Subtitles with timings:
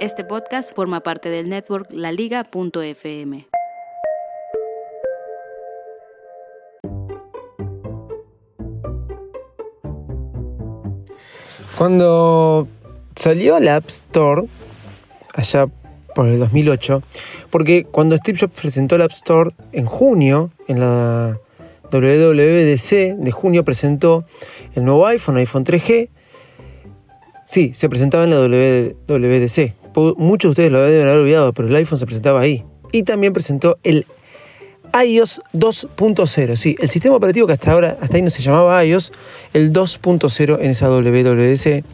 [0.00, 3.46] Este podcast forma parte del network laliga.fm.
[11.76, 12.66] Cuando
[13.14, 14.44] salió la App Store,
[15.34, 15.66] allá
[16.14, 17.02] por el 2008,
[17.50, 21.38] porque cuando Steve Jobs presentó la App Store en junio, en la
[21.92, 24.24] WWDC de junio, presentó
[24.74, 26.08] el nuevo iPhone, iPhone 3G.
[27.44, 29.79] Sí, se presentaba en la WWDC.
[30.16, 32.64] Muchos de ustedes lo deben haber olvidado, pero el iPhone se presentaba ahí.
[32.92, 34.06] Y también presentó el
[34.92, 36.56] iOS 2.0.
[36.56, 39.12] Sí, el sistema operativo que hasta ahora, hasta ahí no se llamaba iOS,
[39.52, 41.84] el 2.0 en esa WWDC.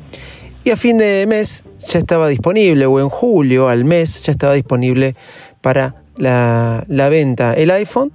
[0.64, 4.54] Y a fin de mes ya estaba disponible, o en julio al mes ya estaba
[4.54, 5.14] disponible
[5.60, 8.12] para la, la, venta el iPhone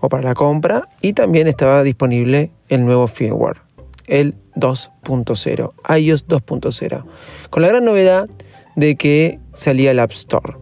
[0.00, 3.58] o para la compra y también estaba disponible el nuevo firmware,
[4.06, 7.04] el 2.0, iOS 2.0,
[7.50, 8.28] con la gran novedad
[8.76, 10.54] de que salía el App Store,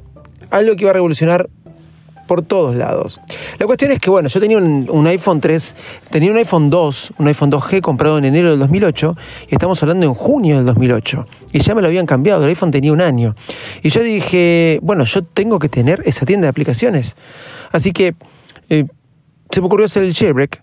[0.51, 1.49] algo que iba a revolucionar
[2.27, 3.21] por todos lados.
[3.59, 5.77] La cuestión es que, bueno, yo tenía un, iPhone 3,
[6.11, 9.17] tenía un iPhone 2, un iPhone 2G comprado en enero del 2008
[9.51, 12.71] y estamos hablando en junio del 2008 y ya me lo habían cambiado, el iPhone
[12.71, 13.35] tenía un año.
[13.83, 17.17] Y yo dije, bueno, yo tengo que tener esa tienda de aplicaciones.
[17.71, 18.15] Así que
[18.71, 18.87] eh,
[19.51, 20.63] se me ocurrió hacer el jailbreak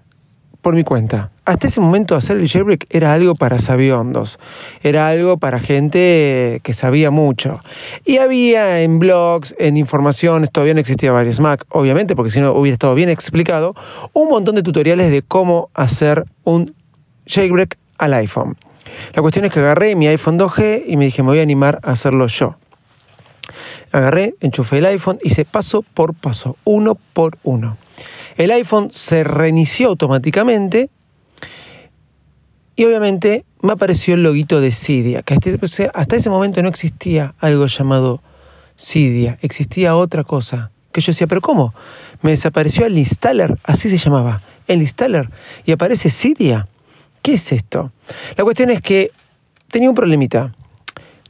[0.61, 1.31] por mi cuenta.
[1.45, 4.39] Hasta ese momento hacer el jailbreak era algo para sabiondos,
[4.83, 7.61] era algo para gente que sabía mucho.
[8.05, 12.53] Y había en blogs, en informaciones, todavía no existía varios Mac, obviamente, porque si no
[12.53, 13.73] hubiera estado bien explicado,
[14.13, 16.75] un montón de tutoriales de cómo hacer un
[17.25, 18.57] jailbreak al iPhone.
[19.13, 21.79] La cuestión es que agarré mi iPhone 2G y me dije, me voy a animar
[21.83, 22.55] a hacerlo yo.
[23.91, 27.77] Agarré, enchufé el iPhone, hice paso por paso, uno por uno.
[28.39, 30.89] El iPhone se reinició automáticamente
[32.77, 35.35] y obviamente me apareció el loguito de Cydia, que
[35.93, 38.21] hasta ese momento no existía algo llamado
[38.79, 40.71] Cydia, existía otra cosa.
[40.93, 41.73] Que yo decía, pero ¿cómo?
[42.21, 45.29] Me desapareció el installer, así se llamaba, el installer,
[45.65, 46.69] y aparece Cydia.
[47.21, 47.91] ¿Qué es esto?
[48.37, 49.11] La cuestión es que
[49.67, 50.55] tenía un problemita.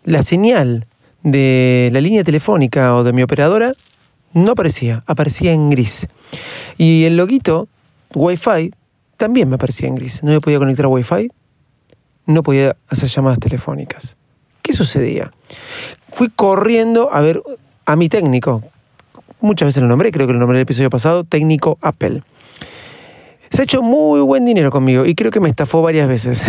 [0.03, 0.85] La señal
[1.23, 3.73] de la línea telefónica o de mi operadora
[4.33, 6.07] no aparecía, aparecía en gris.
[6.77, 7.67] Y el loguito
[8.13, 8.71] Wi-Fi
[9.17, 10.23] también me aparecía en gris.
[10.23, 11.29] No me podía conectar a Wi-Fi,
[12.25, 14.15] no podía hacer llamadas telefónicas.
[14.61, 15.31] ¿Qué sucedía?
[16.11, 17.41] Fui corriendo a ver
[17.85, 18.63] a mi técnico.
[19.41, 22.23] Muchas veces lo nombré, creo que lo nombré en el episodio pasado, técnico Apple.
[23.51, 26.43] Se ha hecho muy buen dinero conmigo y creo que me estafó varias veces.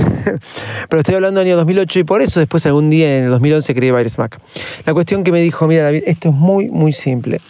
[0.88, 3.74] Pero estoy hablando del año 2008 y por eso después algún día en el 2011
[3.74, 4.38] creé Virus Mac.
[4.84, 7.40] La cuestión que me dijo, mira David, esto es muy, muy simple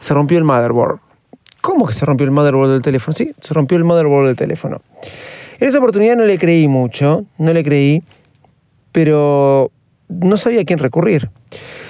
[0.00, 1.00] se rompió el motherboard.
[1.60, 3.14] ¿Cómo que se rompió el motherboard del teléfono?
[3.16, 4.80] Sí, se rompió el motherboard del teléfono.
[5.58, 8.02] En esa oportunidad no le creí mucho, no le creí,
[8.92, 9.72] pero
[10.08, 11.30] no sabía a quién recurrir.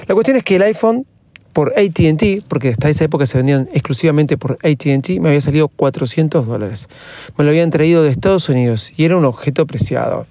[0.07, 1.07] La cuestión es que el iPhone,
[1.53, 6.47] por ATT, porque hasta esa época se vendían exclusivamente por ATT, me había salido 400
[6.47, 6.89] dólares.
[7.37, 10.27] Me lo habían traído de Estados Unidos y era un objeto preciado.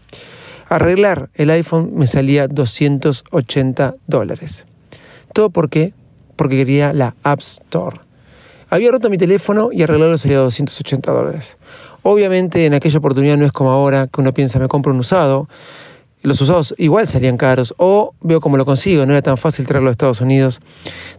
[0.69, 4.65] Arreglar el iPhone me salía 280 dólares.
[5.33, 5.93] Todo porque
[6.37, 7.99] porque quería la App Store.
[8.69, 11.57] Había roto mi teléfono y arreglarlo salía 280 dólares.
[12.03, 15.49] Obviamente en aquella oportunidad no es como ahora que uno piensa me compro un usado.
[16.21, 19.89] Los usados igual salían caros o veo cómo lo consigo, no era tan fácil traerlo
[19.89, 20.59] a Estados Unidos.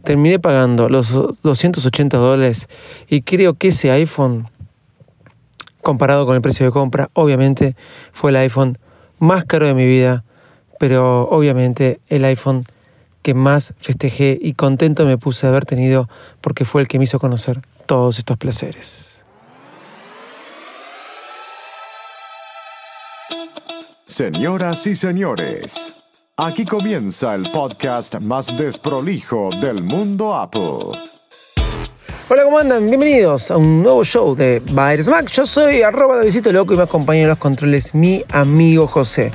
[0.04, 1.10] Terminé pagando los
[1.42, 2.68] 280 dólares
[3.08, 4.48] y creo que ese iPhone,
[5.82, 7.76] comparado con el precio de compra, obviamente
[8.12, 8.78] fue el iPhone
[9.18, 10.24] más caro de mi vida,
[10.78, 12.64] pero obviamente el iPhone
[13.28, 16.08] que más festejé y contento me puse de haber tenido
[16.40, 19.22] porque fue el que me hizo conocer todos estos placeres.
[24.06, 26.00] Señoras y señores,
[26.38, 30.98] aquí comienza el podcast más desprolijo del mundo Apple.
[32.30, 32.86] Hola, ¿cómo andan?
[32.86, 35.30] Bienvenidos a un nuevo show de Bayer Smack.
[35.32, 39.30] Yo soy arroba de visito loco y me acompaña en los controles mi amigo José.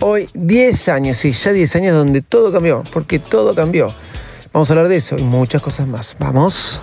[0.00, 3.92] Hoy 10 años, sí, ya 10 años donde todo cambió, porque todo cambió.
[4.52, 6.16] Vamos a hablar de eso y muchas cosas más.
[6.18, 6.80] Vamos.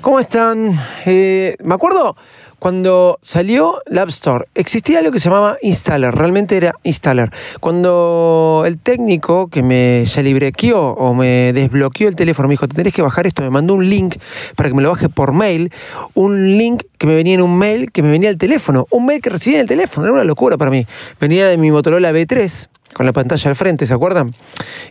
[0.00, 0.78] ¿Cómo están?
[1.06, 2.16] Eh, me acuerdo
[2.62, 7.28] cuando salió la App Store, existía algo que se llamaba Installer, realmente era Installer.
[7.58, 12.76] Cuando el técnico que me ya librequeó o me desbloqueó el teléfono me dijo, te
[12.76, 14.14] tenés que bajar esto, me mandó un link
[14.54, 15.72] para que me lo baje por mail,
[16.14, 19.20] un link que me venía en un mail que me venía al teléfono, un mail
[19.20, 20.86] que recibía en el teléfono, era una locura para mí.
[21.20, 24.32] Venía de mi Motorola B3, con la pantalla al frente, ¿se acuerdan?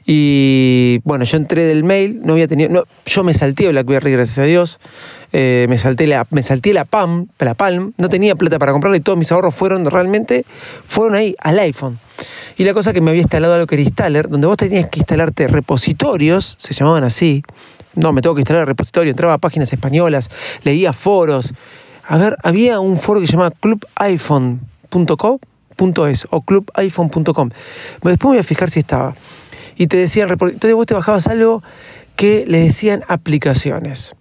[0.05, 4.43] Y bueno, yo entré del mail, no había tenido, yo me salté BlackBerry, gracias a
[4.43, 4.81] Dios,
[5.31, 8.97] eh, me, salté la, me salté la PAM, la Palm, no tenía plata para comprarla
[8.97, 10.43] y todos mis ahorros fueron realmente,
[10.85, 11.97] fueron ahí, al iPhone.
[12.57, 14.99] Y la cosa que me había instalado algo que era Installer, donde vos tenías que
[14.99, 17.41] instalarte repositorios, se llamaban así,
[17.93, 20.29] no, me tengo que instalar el repositorio, entraba a páginas españolas,
[20.63, 21.53] leía foros.
[22.11, 25.39] A ver, había un foro que se llamaba clubiphone.com
[26.09, 27.49] .es o clubiphone.com.
[28.03, 29.15] Después voy a fijar si estaba.
[29.77, 31.63] Y te decían, entonces vos te bajabas algo
[32.17, 34.13] que le decían aplicaciones.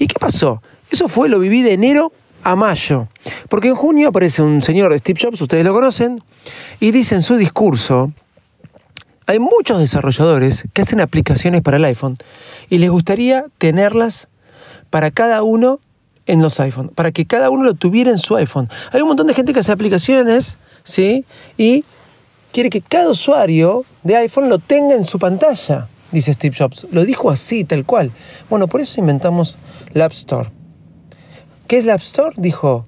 [0.00, 0.62] ¿Y qué pasó?
[0.90, 3.06] Eso fue, lo viví de enero a mayo.
[3.48, 6.24] Porque en junio aparece un señor, Steve Jobs, ustedes lo conocen,
[6.80, 8.12] y dice en su discurso,
[9.28, 12.18] hay muchos desarrolladores que hacen aplicaciones para el iPhone
[12.68, 14.26] y les gustaría tenerlas
[14.90, 15.78] para cada uno
[16.26, 18.68] en los iPhones, para que cada uno lo tuviera en su iPhone.
[18.92, 21.24] Hay un montón de gente que hace aplicaciones ¿sí?
[21.56, 21.84] Y
[22.52, 26.86] quiere que cada usuario de iPhone lo tenga en su pantalla, dice Steve Jobs.
[26.90, 28.12] Lo dijo así, tal cual.
[28.50, 29.58] Bueno, por eso inventamos
[29.92, 30.50] la App Store.
[31.66, 32.34] ¿Qué es la App Store?
[32.36, 32.86] Dijo,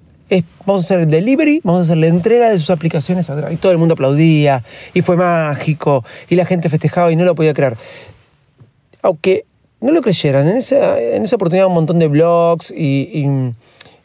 [0.66, 3.56] vamos a hacer el delivery, vamos a hacer la entrega de sus aplicaciones a Y
[3.56, 7.54] todo el mundo aplaudía, y fue mágico, y la gente festejaba y no lo podía
[7.54, 7.76] creer.
[9.02, 9.44] Aunque
[9.80, 13.26] no lo creyeran, en esa, en esa oportunidad un montón de blogs y,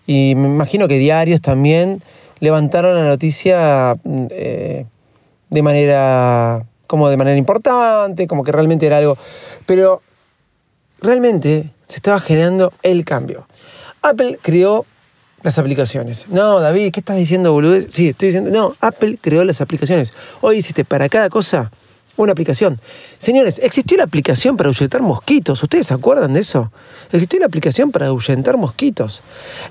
[0.06, 2.01] y me imagino que diarios también
[2.39, 3.95] levantaron la noticia
[4.31, 4.86] eh,
[5.50, 9.18] de manera como de manera importante, como que realmente era algo,
[9.68, 10.01] pero
[11.00, 13.48] realmente se estaba generando el cambio.
[14.01, 14.88] Apple creó
[15.44, 16.27] las aplicaciones.
[16.30, 17.80] No, David, ¿qué estás diciendo, boludo?
[17.89, 20.13] Sí, estoy diciendo, no, Apple creó las aplicaciones.
[20.42, 21.71] Hoy hiciste para cada cosa
[22.24, 22.80] una aplicación.
[23.18, 25.63] Señores, existió la aplicación para ahuyentar mosquitos.
[25.63, 26.71] ¿Ustedes se acuerdan de eso?
[27.12, 29.21] Existió la aplicación para ahuyentar mosquitos.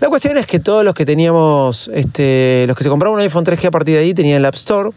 [0.01, 3.45] La cuestión es que todos los que teníamos, este, los que se compraron un iPhone
[3.45, 4.91] 3G a partir de ahí tenían el App Store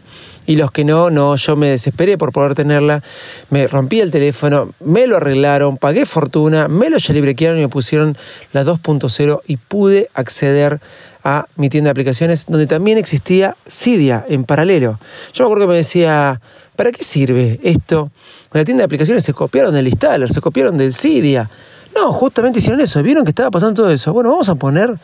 [0.46, 3.02] y los que no, no, yo me desesperé por poder tenerla,
[3.50, 8.16] me rompí el teléfono, me lo arreglaron, pagué fortuna, me lo librequearon y me pusieron
[8.52, 10.80] la 2.0 y pude acceder
[11.24, 14.98] a mi tienda de aplicaciones donde también existía Cydia en paralelo.
[15.32, 16.40] Yo me acuerdo que me decía,
[16.76, 18.10] ¿Para qué sirve esto?
[18.52, 21.50] La tienda de aplicaciones se copiaron del installer, se copiaron del Cydia.
[21.94, 23.02] No, justamente hicieron eso.
[23.02, 24.12] Vieron que estaba pasando todo eso.
[24.12, 24.94] Bueno, vamos a poner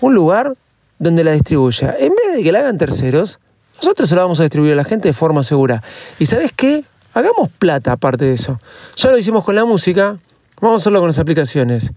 [0.00, 0.54] un lugar
[0.98, 1.94] donde la distribuya.
[1.98, 3.38] En vez de que la hagan terceros,
[3.76, 5.82] nosotros se la vamos a distribuir a la gente de forma segura.
[6.18, 6.84] ¿Y sabes qué?
[7.12, 8.58] Hagamos plata aparte de eso.
[8.96, 10.18] Ya lo hicimos con la música,
[10.60, 11.92] vamos a hacerlo con las aplicaciones.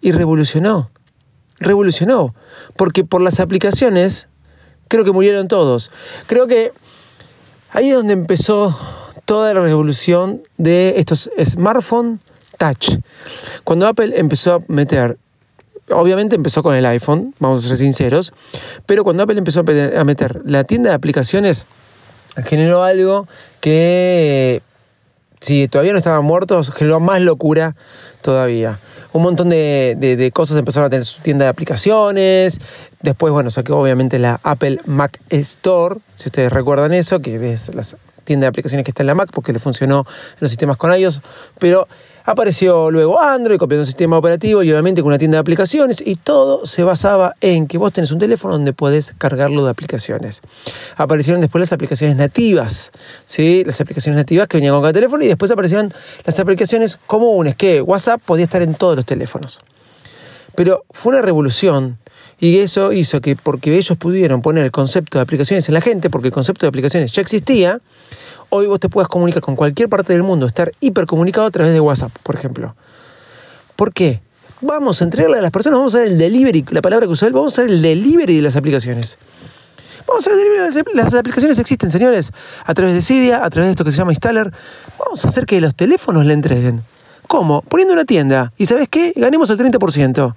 [0.00, 0.90] Y revolucionó.
[1.58, 2.34] Revolucionó.
[2.76, 4.28] Porque por las aplicaciones
[4.88, 5.90] creo que murieron todos.
[6.26, 6.72] Creo que
[7.74, 8.72] Ahí es donde empezó
[9.24, 12.20] toda la revolución de estos smartphones
[12.56, 13.00] touch.
[13.64, 15.18] Cuando Apple empezó a meter,
[15.90, 18.32] obviamente empezó con el iPhone, vamos a ser sinceros,
[18.86, 19.64] pero cuando Apple empezó
[19.98, 21.66] a meter la tienda de aplicaciones,
[22.44, 23.26] generó algo
[23.60, 24.62] que
[25.40, 27.74] si todavía no estaban muertos, generó más locura
[28.22, 28.78] todavía.
[29.14, 32.60] Un montón de, cosas empezaron a tener su tienda de aplicaciones.
[33.00, 37.84] Después, bueno, sacó obviamente la Apple Mac Store, si ustedes recuerdan eso, que es la
[38.24, 40.92] tienda de aplicaciones que está en la Mac porque le funcionó en los sistemas con
[40.92, 41.22] iOS.
[41.60, 41.86] Pero
[42.26, 46.16] Apareció luego Android copiando el sistema operativo y obviamente con una tienda de aplicaciones y
[46.16, 50.40] todo se basaba en que vos tenés un teléfono donde podés cargarlo de aplicaciones.
[50.96, 52.92] Aparecieron después las aplicaciones nativas,
[53.26, 53.62] ¿sí?
[53.66, 55.92] las aplicaciones nativas que venían con cada teléfono y después aparecieron
[56.24, 59.60] las aplicaciones comunes, que WhatsApp podía estar en todos los teléfonos.
[60.54, 61.98] Pero fue una revolución
[62.40, 66.08] y eso hizo que porque ellos pudieron poner el concepto de aplicaciones en la gente,
[66.08, 67.80] porque el concepto de aplicaciones ya existía,
[68.54, 71.80] hoy vos te puedas comunicar con cualquier parte del mundo, estar hipercomunicado a través de
[71.80, 72.76] WhatsApp, por ejemplo.
[73.74, 74.20] ¿Por qué?
[74.60, 77.26] Vamos a entregarle a las personas, vamos a hacer el delivery, la palabra que usó
[77.26, 79.18] él, vamos a hacer el delivery de las aplicaciones.
[80.06, 82.30] Vamos a hacer el delivery, las aplicaciones existen, señores,
[82.64, 84.52] a través de Cydia, a través de esto que se llama Installer.
[85.00, 86.82] Vamos a hacer que los teléfonos le entreguen.
[87.26, 87.62] ¿Cómo?
[87.62, 88.52] Poniendo una tienda.
[88.56, 89.12] ¿Y sabes qué?
[89.16, 90.34] Ganemos el 30%.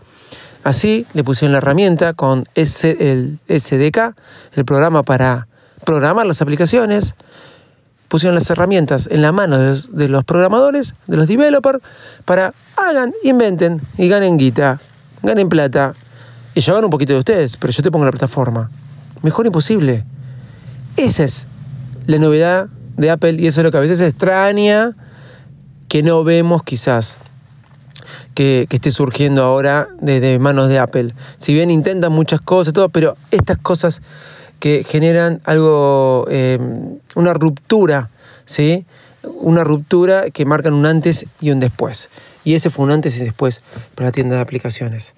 [0.64, 4.16] Así le pusieron la herramienta con el SDK,
[4.54, 5.48] el programa para
[5.86, 7.14] programar las aplicaciones,
[8.08, 11.80] pusieron las herramientas en la mano de los, programadores, de los developers,
[12.26, 14.80] para hagan, inventen y ganen guita,
[15.24, 15.94] ganen plata.
[16.56, 18.70] Y yo gano un poquito de ustedes, pero yo te pongo la plataforma.
[19.22, 20.04] Mejor imposible.
[20.96, 21.48] Esa es
[22.08, 24.96] la novedad de Apple y eso es lo que a veces extraña
[25.88, 27.18] que no vemos quizás.
[28.34, 31.14] que, esté surgiendo ahora desde manos de Apple.
[31.40, 34.02] Si bien intentan muchas cosas, todo, pero estas cosas
[34.60, 36.60] que generan algo, eh,
[37.16, 38.10] una ruptura,
[38.46, 38.86] ¿sí?
[39.24, 42.10] Una ruptura que marcan un antes y un después.
[42.44, 43.62] Y ese fue un antes y después
[43.96, 45.14] para la tienda de aplicaciones.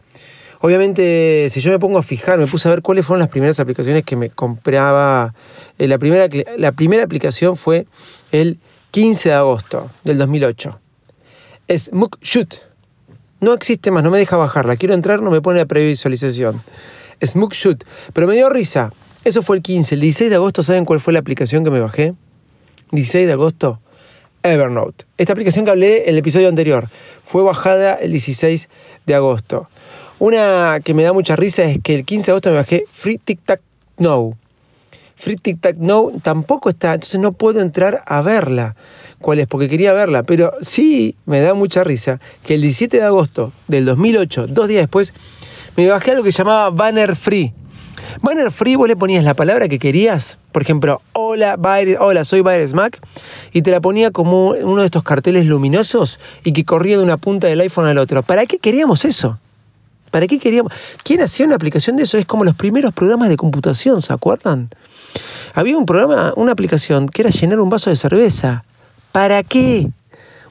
[0.61, 3.59] Obviamente, si yo me pongo a fijar, me puse a ver cuáles fueron las primeras
[3.59, 5.33] aplicaciones que me compraba.
[5.77, 6.27] Eh, la, primera,
[6.57, 7.85] la primera aplicación fue
[8.31, 8.59] el
[8.91, 10.79] 15 de agosto del 2008.
[11.67, 11.91] Es
[12.21, 12.55] Shoot.
[13.39, 14.75] No existe más, no me deja bajarla.
[14.75, 16.61] Quiero entrar, no me pone la previsualización.
[17.21, 17.85] Shoot.
[18.11, 18.91] Pero me dio risa.
[19.23, 19.95] Eso fue el 15.
[19.95, 22.13] El 16 de agosto, ¿saben cuál fue la aplicación que me bajé?
[22.91, 23.79] 16 de agosto.
[24.43, 25.05] Evernote.
[25.17, 26.87] Esta aplicación que hablé en el episodio anterior
[27.25, 28.69] fue bajada el 16
[29.05, 29.67] de agosto.
[30.19, 33.17] Una que me da mucha risa es que el 15 de agosto me bajé Free
[33.17, 33.61] Tic Tac
[33.97, 34.37] No.
[35.17, 38.75] Free Tic Tac No tampoco está, entonces no puedo entrar a verla.
[39.19, 39.47] ¿Cuál es?
[39.47, 43.83] Porque quería verla, pero sí me da mucha risa que el 17 de agosto del
[43.85, 45.13] 2008, dos días después,
[45.75, 47.53] me bajé algo que se llamaba Banner Free.
[48.21, 51.57] Banner Free, vos le ponías la palabra que querías, por ejemplo, hola,
[51.99, 52.99] hola, soy Virus Mac,
[53.53, 57.17] y te la ponía como uno de estos carteles luminosos y que corría de una
[57.17, 58.23] punta del iPhone al otro.
[58.23, 59.39] ¿Para qué queríamos eso?
[60.11, 60.73] ¿Para qué queríamos?
[61.03, 62.17] ¿Quién hacía una aplicación de eso?
[62.17, 64.69] Es como los primeros programas de computación, ¿se acuerdan?
[65.53, 68.63] Había un programa, una aplicación que era llenar un vaso de cerveza.
[69.11, 69.89] ¿Para qué?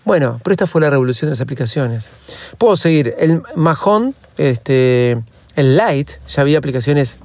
[0.04, 2.10] Bueno, pero esta fue la revolución de las aplicaciones.
[2.56, 3.14] Puedo seguir.
[3.18, 5.22] El Majón, este,
[5.54, 7.18] el Light, ya había aplicaciones.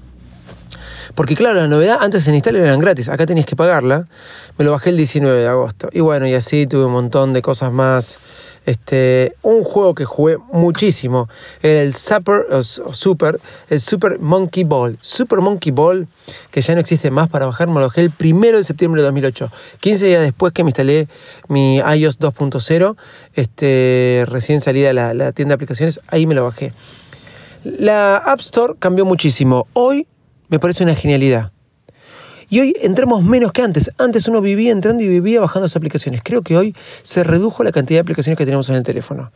[1.16, 4.08] Porque claro, la novedad, antes en instalar eran gratis, acá tenías que pagarla.
[4.58, 5.90] Me lo bajé el 19 de agosto.
[5.92, 8.20] Y bueno, y así tuve un montón de cosas más
[8.66, 11.28] este, un juego que jugué muchísimo
[11.62, 12.46] era el Super,
[12.92, 14.98] Super, el Super Monkey Ball.
[15.02, 16.08] Super Monkey Ball,
[16.52, 19.08] que ya no existe más para bajar, me lo bajé el primero de septiembre de
[19.08, 19.52] 2008.
[19.80, 21.08] 15 días después que me instalé
[21.48, 22.96] mi iOS 2.0,
[23.34, 26.74] este, recién salida la, la tienda de aplicaciones, ahí me lo bajé.
[27.64, 29.68] La App Store cambió muchísimo.
[29.74, 30.08] Hoy
[30.54, 31.52] me parece una genialidad.
[32.48, 33.90] Y hoy entramos menos que antes.
[33.98, 36.22] Antes uno vivía entrando y vivía bajando las aplicaciones.
[36.24, 39.32] Creo que hoy se redujo la cantidad de aplicaciones que tenemos en el teléfono.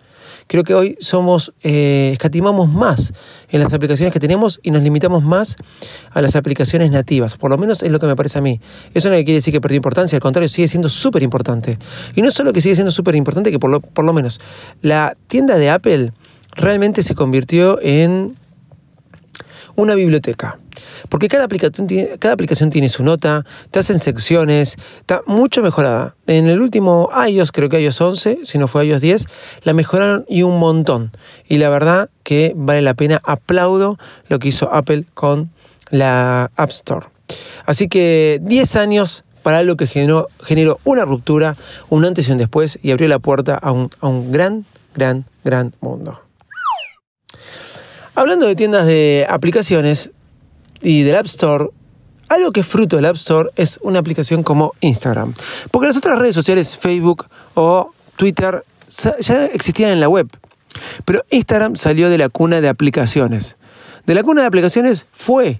[0.45, 3.13] Creo que hoy somos, eh, escatimamos más
[3.49, 5.55] en las aplicaciones que tenemos y nos limitamos más
[6.11, 7.35] a las aplicaciones nativas.
[7.35, 8.61] Por lo menos es lo que me parece a mí.
[8.93, 11.79] Eso no quiere decir que perdió importancia, al contrario, sigue siendo súper importante.
[12.13, 14.39] Y no solo que sigue siendo súper importante, que por lo, por lo menos
[14.83, 16.13] la tienda de Apple
[16.51, 18.35] realmente se convirtió en
[19.75, 20.59] una biblioteca.
[21.09, 21.87] Porque cada aplicación,
[22.69, 26.15] tiene, su nota, te hacen secciones, está mucho mejorada.
[26.27, 29.25] En el último iOS, creo que iOS 11, si no fue iOS 10,
[29.63, 31.11] la mejoraron y un montón.
[31.47, 35.49] Y la verdad que vale la pena, aplaudo lo que hizo Apple con
[35.89, 37.07] la App Store.
[37.65, 40.29] Así que 10 años para algo que generó,
[40.83, 41.55] una ruptura,
[41.89, 46.19] un antes y un después, y abrió la puerta a un gran, gran, gran mundo.
[48.17, 50.09] Hablando de tiendas de aplicaciones,
[50.81, 51.69] y del App Store,
[52.29, 55.33] algo que es fruto del App Store es una aplicación como Instagram.
[55.71, 58.63] Porque las otras redes sociales, Facebook o Twitter,
[59.19, 60.27] ya existían en la web.
[61.05, 63.57] Pero Instagram salió de la cuna de aplicaciones.
[64.05, 65.59] De la cuna de aplicaciones fue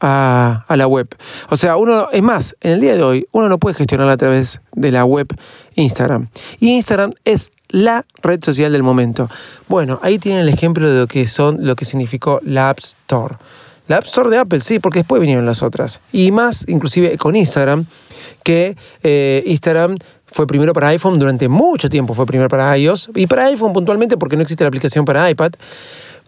[0.00, 1.08] a, la web.
[1.48, 4.16] O sea, uno, es más, en el día de hoy, uno no puede gestionarla a
[4.16, 5.28] través de la web
[5.74, 6.28] Instagram.
[6.60, 9.30] Y Instagram es la red social del momento.
[9.68, 13.36] Bueno, ahí tienen el ejemplo de lo que son, lo que significó la App Store.
[13.86, 16.00] La App Store de Apple, sí, porque después vinieron las otras.
[16.12, 17.86] Y más, inclusive con Instagram,
[18.42, 23.26] que eh, Instagram fue primero para iPhone durante mucho tiempo, fue primero para iOS y
[23.26, 25.52] para iPhone puntualmente porque no existe la aplicación para iPad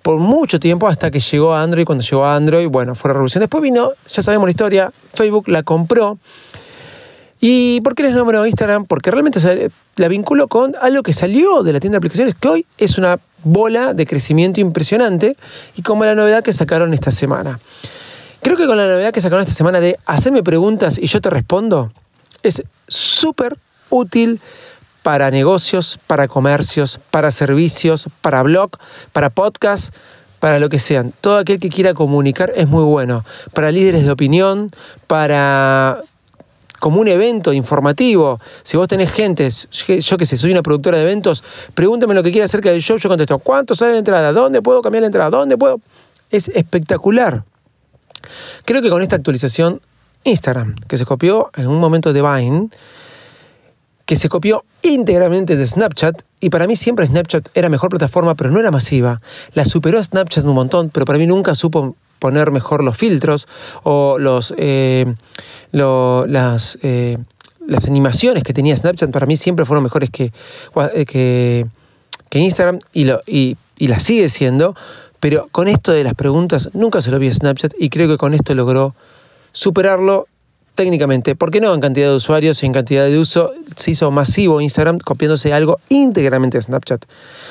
[0.03, 1.85] por mucho tiempo hasta que llegó Android.
[1.85, 3.41] Cuando llegó a Android, bueno, fue la revolución.
[3.41, 6.19] Después vino, ya sabemos la historia, Facebook la compró.
[7.41, 8.85] ¿Y por qué les nombro Instagram?
[8.85, 9.41] Porque realmente
[9.97, 13.19] la vinculo con algo que salió de la tienda de aplicaciones, que hoy es una
[13.45, 15.37] bola de crecimiento impresionante
[15.77, 17.61] y como la novedad que sacaron esta semana.
[18.43, 21.31] Creo que con la novedad que sacaron esta semana de hacerme preguntas y yo te
[21.31, 21.93] respondo,
[22.43, 23.57] es súper
[23.91, 24.41] útil
[25.03, 28.71] para negocios, para comercios, para servicios, para blog,
[29.13, 29.95] para podcast,
[30.41, 31.13] para lo que sean.
[31.21, 33.25] Todo aquel que quiera comunicar es muy bueno.
[33.53, 34.71] Para líderes de opinión,
[35.07, 36.03] para
[36.79, 38.41] como un evento informativo.
[38.63, 41.43] Si vos tenés gente, yo que sé, soy una productora de eventos,
[41.75, 44.33] pregúntame lo que quiera acerca del show, yo contesto, ¿cuánto sale la entrada?
[44.33, 45.31] ¿Dónde puedo cambiar la entrada?
[45.31, 45.81] ¿Dónde puedo?
[46.31, 47.45] Es espectacular.
[48.65, 49.81] Creo que con esta actualización,
[50.25, 52.69] Instagram, que se copió en un momento de Vine,
[54.05, 58.51] que se copió íntegramente de Snapchat, y para mí siempre Snapchat era mejor plataforma, pero
[58.51, 59.21] no era masiva.
[59.55, 63.47] La superó a Snapchat un montón, pero para mí nunca supo poner mejor los filtros
[63.85, 65.07] o los, eh,
[65.71, 67.19] las, eh,
[67.65, 70.33] las animaciones que tenía Snapchat para mí siempre fueron mejores que,
[70.93, 71.67] eh, que,
[72.29, 74.75] que Instagram y, lo, y, y la sigue siendo,
[75.21, 78.17] pero con esto de las preguntas nunca se lo vi a Snapchat y creo que
[78.17, 78.97] con esto logró
[79.53, 80.27] superarlo
[80.77, 81.35] técnicamente.
[81.35, 83.53] ¿Por qué no en cantidad de usuarios y en cantidad de uso?
[83.75, 87.05] Se hizo masivo Instagram copiándose algo íntegramente de Snapchat.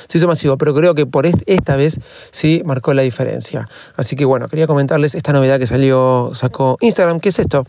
[0.08, 2.00] Se hizo masivo, pero creo que por esta vez
[2.32, 3.68] sí marcó la diferencia.
[3.98, 7.20] Así que bueno, quería comentarles esta novedad que salió, sacó Instagram.
[7.20, 7.68] ¿Qué es esto?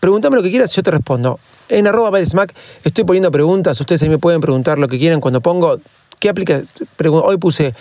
[0.00, 1.38] Pregúntame lo que quieras, yo te respondo.
[1.68, 5.40] En arroba Smack estoy poniendo preguntas, ustedes ahí me pueden preguntar lo que quieran cuando
[5.40, 5.78] pongo,
[6.18, 6.62] ¿qué aplica?
[7.22, 7.74] Hoy puse,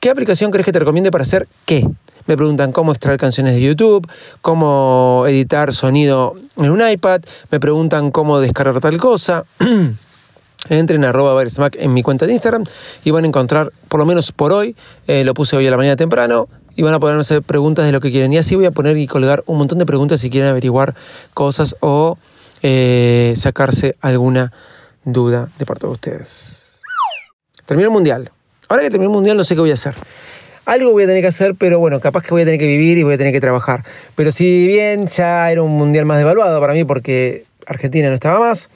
[0.00, 1.86] ¿qué aplicación crees que te recomiende para hacer qué?
[2.26, 4.08] Me preguntan cómo extraer canciones de YouTube,
[4.40, 9.44] cómo editar sonido en un iPad, me preguntan cómo descargar tal cosa.
[10.68, 12.64] Entren a arroba en mi cuenta de Instagram
[13.04, 14.76] y van a encontrar, por lo menos por hoy,
[15.08, 17.92] eh, lo puse hoy a la mañana temprano, y van a poder hacer preguntas de
[17.92, 18.32] lo que quieren.
[18.32, 20.94] Y así voy a poner y colgar un montón de preguntas si quieren averiguar
[21.34, 22.18] cosas o
[22.62, 24.52] eh, sacarse alguna
[25.04, 26.80] duda de parte de ustedes.
[27.66, 28.30] Termino el mundial.
[28.68, 29.94] Ahora que termino el mundial no sé qué voy a hacer.
[30.64, 32.96] Algo voy a tener que hacer, pero bueno, capaz que voy a tener que vivir
[32.98, 33.84] y voy a tener que trabajar.
[34.14, 38.38] Pero si bien ya era un mundial más devaluado para mí porque Argentina no estaba
[38.38, 38.70] más,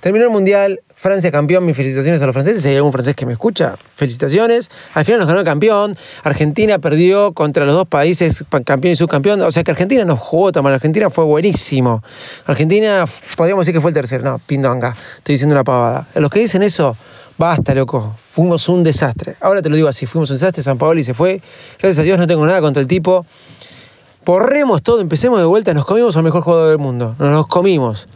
[0.00, 2.62] terminó el mundial, Francia campeón, mis felicitaciones a los franceses.
[2.62, 4.70] Si hay algún francés que me escucha, felicitaciones.
[4.94, 5.96] Al final nos ganó el campeón.
[6.22, 9.40] Argentina perdió contra los dos países, campeón y subcampeón.
[9.40, 10.74] O sea que Argentina no jugó tan mal.
[10.74, 12.04] Argentina fue buenísimo.
[12.46, 13.04] Argentina,
[13.36, 14.22] podríamos decir que fue el tercero.
[14.22, 14.94] No, pindonga.
[15.16, 16.06] Estoy diciendo una pavada.
[16.14, 16.96] Los que dicen eso,
[17.38, 18.14] basta, loco.
[18.18, 19.36] Fuimos un desastre.
[19.40, 20.62] Ahora te lo digo así: fuimos un desastre.
[20.62, 21.40] San Paolo y se fue.
[21.78, 23.26] Gracias a Dios no tengo nada contra el tipo.
[24.24, 25.74] Borremos todo, empecemos de vuelta.
[25.74, 27.16] Nos comimos al mejor jugador del mundo.
[27.18, 28.08] Nos los comimos.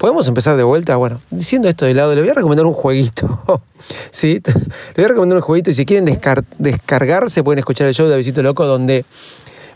[0.00, 0.96] ¿Podemos empezar de vuelta?
[0.96, 3.42] Bueno, diciendo esto de lado, le voy a recomendar un jueguito.
[4.10, 4.40] ¿Sí?
[4.44, 6.04] Le voy a recomendar un jueguito y si quieren
[6.58, 9.04] descargarse pueden escuchar el show de Visito Loco donde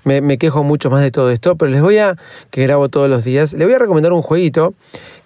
[0.04, 2.16] me, quejo mucho más de todo esto, pero les voy a,
[2.50, 4.75] que grabo todos los días, les voy a recomendar un jueguito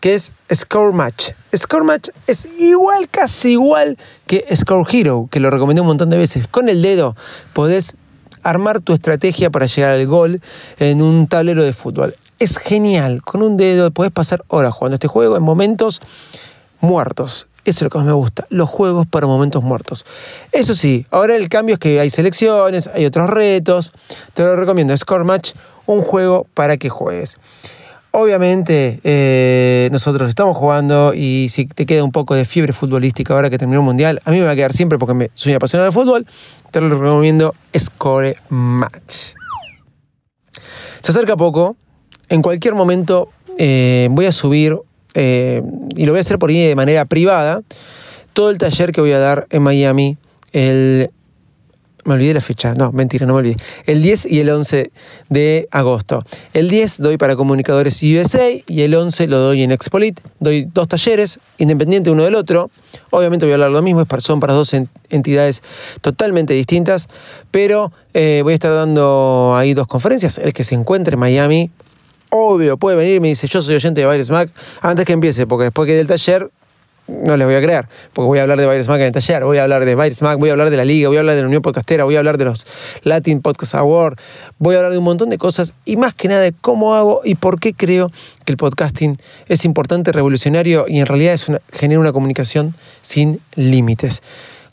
[0.00, 1.32] que es Score Match.
[1.54, 6.16] Score Match es igual, casi igual que Score Hero, que lo recomendé un montón de
[6.16, 6.46] veces.
[6.48, 7.16] Con el dedo
[7.52, 7.96] podés
[8.42, 10.40] armar tu estrategia para llegar al gol
[10.78, 13.22] en un tablero de fútbol es genial.
[13.22, 16.00] Con un dedo puedes pasar horas jugando este juego en momentos
[16.80, 17.46] muertos.
[17.68, 20.06] Eso es lo que más me gusta, los juegos para momentos muertos.
[20.52, 23.92] Eso sí, ahora el cambio es que hay selecciones, hay otros retos.
[24.32, 25.52] Te lo recomiendo, Score Match,
[25.84, 27.36] un juego para que juegues.
[28.10, 33.50] Obviamente eh, nosotros estamos jugando y si te queda un poco de fiebre futbolística ahora
[33.50, 35.90] que terminó el Mundial, a mí me va a quedar siempre porque me, soy apasionado
[35.90, 36.26] de fútbol,
[36.70, 39.34] te lo recomiendo Score Match.
[41.02, 41.76] Se acerca poco,
[42.30, 43.28] en cualquier momento
[43.58, 44.78] eh, voy a subir,
[45.20, 45.62] eh,
[45.96, 47.62] y lo voy a hacer por de manera privada,
[48.34, 50.16] todo el taller que voy a dar en Miami
[50.52, 51.10] el...
[52.04, 53.56] Me olvidé la fecha, no, mentira, no me olvidé.
[53.84, 54.92] El 10 y el 11
[55.28, 56.24] de agosto.
[56.54, 60.20] El 10 doy para comunicadores USA y el 11 lo doy en Expolit.
[60.38, 62.70] Doy dos talleres, independiente uno del otro.
[63.10, 64.74] Obviamente voy a hablar lo mismo, son para dos
[65.10, 65.62] entidades
[66.00, 67.08] totalmente distintas,
[67.50, 70.38] pero eh, voy a estar dando ahí dos conferencias.
[70.38, 71.70] El que se encuentre en Miami
[72.30, 75.46] obvio, puede venir y me dice, yo soy oyente de Baires Mac, antes que empiece,
[75.46, 76.50] porque después que del taller
[77.08, 79.42] no les voy a creer, porque voy a hablar de Baires Mac en el taller,
[79.44, 81.36] voy a hablar de Baires Mac, voy a hablar de la liga, voy a hablar
[81.36, 82.66] de la Unión Podcastera, voy a hablar de los
[83.02, 84.18] Latin Podcast Award,
[84.58, 87.22] voy a hablar de un montón de cosas y más que nada de cómo hago
[87.24, 88.10] y por qué creo
[88.44, 89.16] que el podcasting
[89.48, 94.22] es importante, revolucionario y en realidad es genera una comunicación sin límites.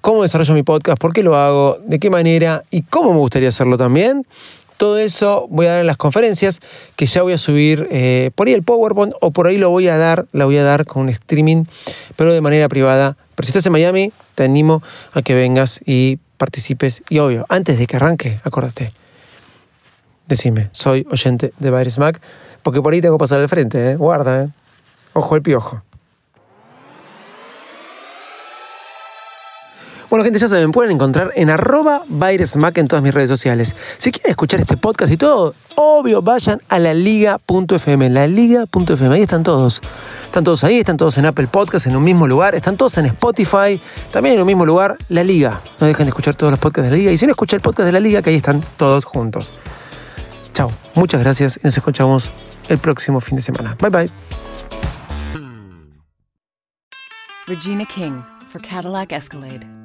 [0.02, 1.00] ¿Cómo desarrollo mi podcast?
[1.00, 1.80] ¿Por qué lo hago?
[1.86, 2.63] ¿De qué manera?
[2.70, 4.28] ¿Y cómo me gustaría hacerlo también?
[4.77, 6.59] Todo eso voy a dar en las conferencias,
[6.95, 9.88] que ya voy a subir eh, por ahí el PowerPoint o por ahí lo voy
[9.88, 11.63] a dar, la voy a dar con un streaming,
[12.15, 13.17] pero de manera privada.
[13.35, 14.83] Pero si estás en Miami, te animo
[15.13, 17.03] a que vengas y participes.
[17.09, 18.91] Y obvio, antes de que arranque, acuérdate,
[20.27, 22.21] decime, soy oyente de Virus Mac,
[22.63, 23.95] porque por ahí tengo que pasar al frente, ¿eh?
[23.95, 24.49] guarda, ¿eh?
[25.13, 25.81] ojo el piojo.
[30.15, 33.75] Bueno, gente, ya saben, pueden encontrar en arroba Mac en todas mis redes sociales.
[33.97, 39.23] Si quieren escuchar este podcast y todo, obvio, vayan a la liga.fm, la liga.fm, ahí
[39.23, 39.82] están todos.
[40.23, 43.08] Están todos ahí, están todos en Apple Podcast, en un mismo lugar, están todos en
[43.08, 43.82] Spotify,
[44.13, 45.60] también en un mismo lugar, la liga.
[45.82, 47.12] No dejen de escuchar todos los podcasts de la liga.
[47.12, 49.51] Y si no escuchan el podcast de la liga, que ahí están todos juntos.
[50.54, 52.32] Chao, muchas gracias y nos escuchamos
[52.69, 53.75] el próximo fin de semana.
[53.82, 54.10] Bye bye.
[57.47, 59.85] Regina King for Cadillac Escalade.